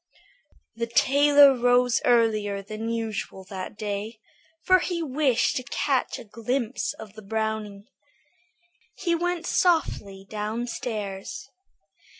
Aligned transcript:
The 0.75 0.87
tailor 0.87 1.55
rose 1.55 2.01
earlier 2.05 2.63
than 2.63 2.89
usual 2.89 3.43
that 3.51 3.77
day, 3.77 4.19
for 4.65 4.79
he 4.79 5.03
wished 5.03 5.57
to 5.57 5.63
catch 5.65 6.17
a 6.17 6.23
glimpse 6.23 6.93
of 6.93 7.13
the 7.13 7.21
brownies. 7.21 7.85
He 8.95 9.13
went 9.13 9.45
softly 9.45 10.25
downstairs. 10.27 11.51